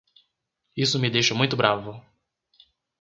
Isso 0.75 0.97
me 0.97 1.11
deixa 1.11 1.35
muito 1.35 1.55
bravo. 1.55 2.03